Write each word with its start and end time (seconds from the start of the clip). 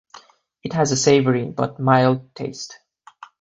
It 0.63 0.73
has 0.73 0.91
a 0.91 0.97
savory, 0.97 1.45
but 1.45 1.79
mild 1.79 2.33
taste. 2.33 2.79